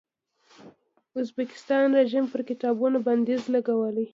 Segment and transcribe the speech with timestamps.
[1.21, 4.05] ازبکستان رژیم پر کتابونو بندیز لګولی.